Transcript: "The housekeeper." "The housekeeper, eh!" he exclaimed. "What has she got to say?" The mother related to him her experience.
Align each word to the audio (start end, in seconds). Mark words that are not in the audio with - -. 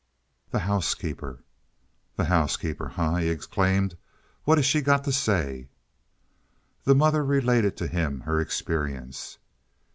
"The 0.49 0.61
housekeeper." 0.65 1.43
"The 2.15 2.25
housekeeper, 2.25 2.91
eh!" 2.97 3.19
he 3.21 3.29
exclaimed. 3.29 3.95
"What 4.45 4.57
has 4.57 4.65
she 4.65 4.81
got 4.81 5.03
to 5.03 5.11
say?" 5.11 5.67
The 6.85 6.95
mother 6.95 7.23
related 7.23 7.77
to 7.77 7.87
him 7.87 8.21
her 8.21 8.41
experience. 8.41 9.37